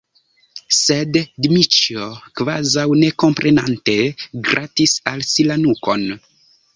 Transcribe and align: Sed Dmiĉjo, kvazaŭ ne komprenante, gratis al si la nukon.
Sed 0.75 1.17
Dmiĉjo, 1.45 2.07
kvazaŭ 2.41 2.85
ne 3.01 3.09
komprenante, 3.23 3.95
gratis 4.49 4.95
al 5.13 5.23
si 5.33 5.47
la 5.51 5.59
nukon. 5.67 6.07